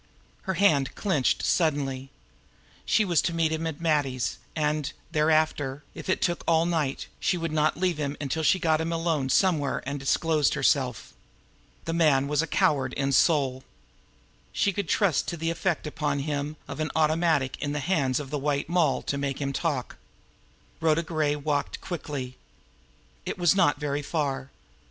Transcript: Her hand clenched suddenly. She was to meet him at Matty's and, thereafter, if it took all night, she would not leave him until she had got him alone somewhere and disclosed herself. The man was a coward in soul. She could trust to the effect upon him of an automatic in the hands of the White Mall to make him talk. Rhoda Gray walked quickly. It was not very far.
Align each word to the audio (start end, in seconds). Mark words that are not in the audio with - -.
Her 0.49 0.55
hand 0.55 0.95
clenched 0.95 1.45
suddenly. 1.45 2.09
She 2.87 3.05
was 3.05 3.21
to 3.21 3.35
meet 3.35 3.51
him 3.51 3.67
at 3.67 3.79
Matty's 3.79 4.39
and, 4.55 4.91
thereafter, 5.11 5.83
if 5.93 6.09
it 6.09 6.23
took 6.23 6.43
all 6.47 6.65
night, 6.65 7.05
she 7.19 7.37
would 7.37 7.51
not 7.51 7.77
leave 7.77 7.99
him 7.99 8.17
until 8.19 8.41
she 8.41 8.57
had 8.57 8.63
got 8.63 8.81
him 8.81 8.91
alone 8.91 9.29
somewhere 9.29 9.83
and 9.85 9.99
disclosed 9.99 10.55
herself. 10.55 11.13
The 11.85 11.93
man 11.93 12.27
was 12.27 12.41
a 12.41 12.47
coward 12.47 12.93
in 12.93 13.11
soul. 13.11 13.63
She 14.51 14.73
could 14.73 14.89
trust 14.89 15.27
to 15.27 15.37
the 15.37 15.51
effect 15.51 15.85
upon 15.85 16.17
him 16.21 16.55
of 16.67 16.79
an 16.79 16.89
automatic 16.95 17.61
in 17.61 17.73
the 17.73 17.79
hands 17.79 18.19
of 18.19 18.31
the 18.31 18.39
White 18.39 18.67
Mall 18.69 19.03
to 19.03 19.19
make 19.19 19.39
him 19.39 19.53
talk. 19.53 19.97
Rhoda 20.79 21.03
Gray 21.03 21.35
walked 21.35 21.79
quickly. 21.79 22.37
It 23.23 23.37
was 23.37 23.53
not 23.53 23.79
very 23.79 24.01
far. 24.01 24.49